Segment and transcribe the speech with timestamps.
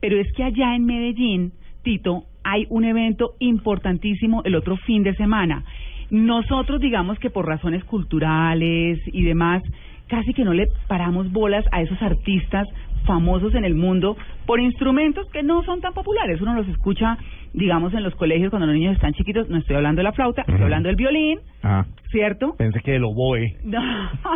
[0.00, 5.14] Pero es que allá en Medellín, Tito, hay un evento importantísimo el otro fin de
[5.14, 5.64] semana.
[6.10, 9.62] Nosotros, digamos que por razones culturales y demás,
[10.08, 12.66] casi que no le paramos bolas a esos artistas
[13.04, 16.40] famosos en el mundo por instrumentos que no son tan populares.
[16.40, 17.16] Uno los escucha,
[17.54, 19.48] digamos, en los colegios cuando los niños están chiquitos.
[19.48, 22.54] No estoy hablando de la flauta, estoy hablando del violín, Ah, ¿cierto?
[22.56, 23.56] pensé que el oboe.
[23.64, 23.80] No.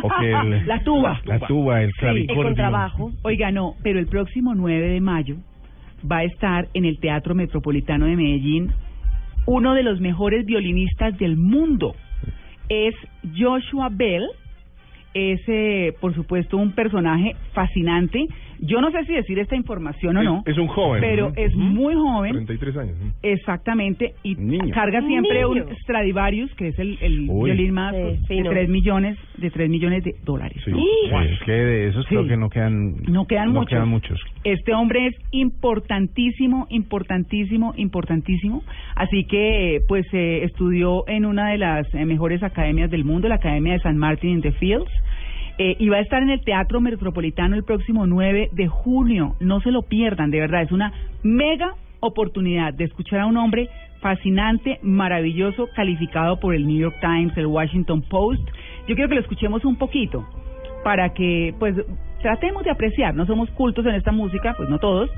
[0.02, 1.20] O que el- la tuba.
[1.24, 2.42] La tuba, el Sí, clavicordio.
[3.22, 5.36] Oiga, no, pero el próximo 9 de mayo
[6.10, 8.72] va a estar en el Teatro Metropolitano de Medellín
[9.46, 11.94] uno de los mejores violinistas del mundo.
[12.68, 12.94] Es
[13.36, 14.26] Joshua Bell.
[15.14, 18.26] Es, eh, por supuesto, un personaje fascinante.
[18.64, 21.00] Yo no sé si decir esta información o no, Es un joven.
[21.00, 22.32] pero es muy joven.
[22.32, 22.96] 33 años.
[23.00, 23.12] ¿no?
[23.22, 24.72] Exactamente, y Niño.
[24.72, 25.62] carga siempre un.
[25.82, 26.96] Stradivarius, que es el,
[27.28, 28.50] violín más Sí, de fino.
[28.50, 30.62] 3 millones, de 3 millones de dólares.
[30.64, 30.70] Sí.
[30.70, 30.78] ¿no?
[30.78, 33.02] Sí, es que de esos creo que no quedan.
[33.08, 33.68] No quedan muchos.
[33.68, 34.20] quedan muchos.
[34.44, 38.62] Este hombre es importantísimo, importantísimo, importantísimo.
[38.94, 43.36] Así que, pues, eh, estudió en una de las eh, mejores academias del mundo, la
[43.36, 44.90] Academia de San Martin in the Fields.
[45.58, 49.36] Eh, y va a estar en el Teatro Metropolitano el próximo 9 de junio.
[49.40, 50.62] No se lo pierdan, de verdad.
[50.62, 53.68] Es una mega oportunidad de escuchar a un hombre
[54.00, 58.42] fascinante, maravilloso, calificado por el New York Times, el Washington Post.
[58.88, 60.26] Yo quiero que lo escuchemos un poquito
[60.82, 61.76] para que, pues,
[62.20, 63.14] tratemos de apreciar.
[63.14, 65.10] No somos cultos en esta música, pues no todos,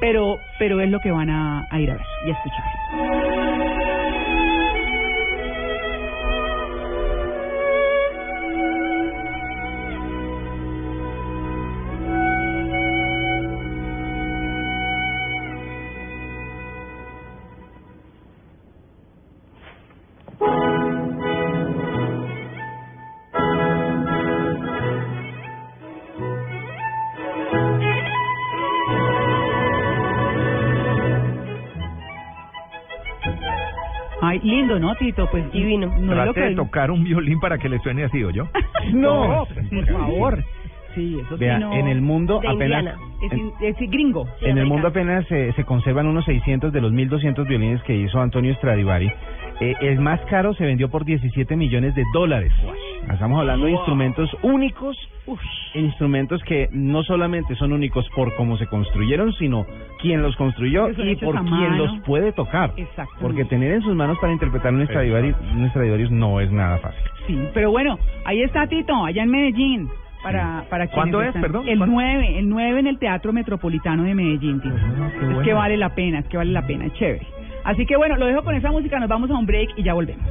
[0.00, 3.19] pero, pero es lo que van a, a ir a ver y a escuchar.
[34.22, 35.28] Ay, lindo, ¿no, Tito?
[35.30, 35.86] Pues Divino.
[35.98, 36.54] No es lo Trate de que...
[36.56, 38.44] tocar un violín para que le suene así, ¿o yo?
[38.92, 40.44] No, por favor.
[40.94, 42.80] Sí, eso sí Vea, no- en el mundo De apenas.
[42.82, 42.94] Indiana.
[43.22, 44.26] Es, in- es gringo.
[44.40, 47.94] Sí, En el mundo apenas se se conservan unos 600 de los 1.200 violines que
[47.94, 49.10] hizo Antonio Stradivari.
[49.60, 52.52] Eh, el más caro se vendió por 17 millones de dólares.
[53.12, 54.96] Estamos hablando de instrumentos únicos,
[55.74, 59.66] instrumentos que no solamente son únicos por cómo se construyeron, sino
[60.00, 61.76] quién los construyó y por quién mano.
[61.76, 62.72] los puede tocar.
[63.20, 67.00] Porque tener en sus manos para interpretar un Stradivarius, un Stradivarius no es nada fácil.
[67.26, 69.88] Sí, pero bueno, ahí está Tito, allá en Medellín.
[70.22, 71.66] Para, para ¿Cuándo es, están- perdón?
[71.66, 71.94] El ¿Cuándo?
[71.94, 74.76] 9, el 9 en el Teatro Metropolitano de Medellín, Tito.
[74.76, 75.40] Es bueno.
[75.42, 77.26] que vale la pena, es que vale la pena, es chévere.
[77.64, 79.94] Así que bueno, lo dejo con esa música, nos vamos a un break y ya
[79.94, 80.26] volvemos.